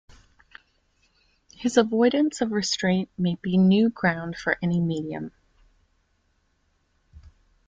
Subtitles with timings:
[1.53, 5.31] His avoidance of restraint may be new ground for any medium.